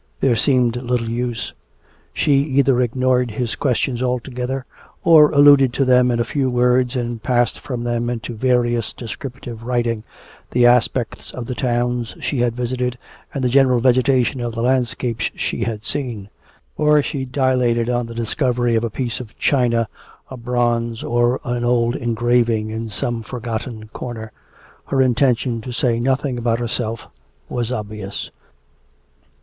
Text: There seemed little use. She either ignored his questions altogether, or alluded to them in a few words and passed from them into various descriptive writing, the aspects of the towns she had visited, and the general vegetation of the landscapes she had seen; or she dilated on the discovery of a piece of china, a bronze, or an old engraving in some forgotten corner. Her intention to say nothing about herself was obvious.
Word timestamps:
There 0.19 0.35
seemed 0.35 0.77
little 0.77 1.11
use. 1.11 1.53
She 2.11 2.33
either 2.33 2.81
ignored 2.81 3.29
his 3.29 3.55
questions 3.55 4.01
altogether, 4.01 4.65
or 5.03 5.29
alluded 5.29 5.73
to 5.73 5.85
them 5.85 6.09
in 6.09 6.19
a 6.19 6.23
few 6.23 6.49
words 6.49 6.95
and 6.95 7.21
passed 7.21 7.59
from 7.59 7.83
them 7.83 8.09
into 8.09 8.33
various 8.33 8.93
descriptive 8.93 9.61
writing, 9.61 10.03
the 10.49 10.65
aspects 10.65 11.29
of 11.29 11.45
the 11.45 11.53
towns 11.53 12.15
she 12.19 12.39
had 12.39 12.55
visited, 12.55 12.97
and 13.31 13.43
the 13.43 13.49
general 13.49 13.79
vegetation 13.79 14.41
of 14.41 14.55
the 14.55 14.63
landscapes 14.63 15.29
she 15.35 15.65
had 15.65 15.85
seen; 15.85 16.31
or 16.77 17.03
she 17.03 17.23
dilated 17.23 17.87
on 17.87 18.07
the 18.07 18.15
discovery 18.15 18.73
of 18.73 18.83
a 18.83 18.89
piece 18.89 19.19
of 19.19 19.37
china, 19.37 19.87
a 20.31 20.35
bronze, 20.35 21.03
or 21.03 21.39
an 21.43 21.63
old 21.63 21.95
engraving 21.95 22.71
in 22.71 22.89
some 22.89 23.21
forgotten 23.21 23.87
corner. 23.89 24.31
Her 24.87 24.99
intention 24.99 25.61
to 25.61 25.71
say 25.71 25.99
nothing 25.99 26.39
about 26.39 26.57
herself 26.57 27.07
was 27.47 27.71
obvious. 27.71 28.31